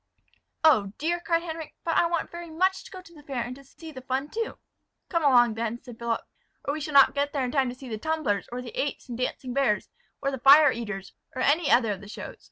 "Oh, 0.63 0.93
dear!" 0.97 1.19
cried 1.19 1.43
Henric, 1.43 1.75
"but 1.83 1.95
I 1.95 2.07
want 2.07 2.31
very 2.31 2.49
much 2.49 2.83
to 2.85 2.89
go 2.89 3.03
to 3.03 3.13
the 3.13 3.21
fair, 3.21 3.43
and 3.43 3.63
see 3.63 3.91
the 3.91 4.01
fun 4.01 4.29
too." 4.31 4.57
"Come 5.09 5.23
along 5.23 5.53
then," 5.53 5.77
said 5.83 5.99
Philip; 5.99 6.21
"or 6.65 6.73
we 6.73 6.81
shall 6.81 6.95
not 6.95 7.13
get 7.13 7.33
there 7.33 7.45
in 7.45 7.51
time 7.51 7.69
to 7.69 7.75
see 7.75 7.87
the 7.87 7.99
tumblers, 7.99 8.49
or 8.51 8.63
the 8.63 8.71
apes 8.75 9.07
and 9.09 9.15
dancing 9.19 9.53
bears, 9.53 9.89
or 10.19 10.31
the 10.31 10.39
fire 10.39 10.71
eaters, 10.71 11.13
or 11.35 11.43
any 11.43 11.69
other 11.69 11.91
of 11.91 12.01
the 12.01 12.07
shows." 12.09 12.37